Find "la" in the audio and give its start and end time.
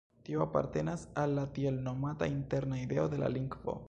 1.39-1.43, 3.25-3.31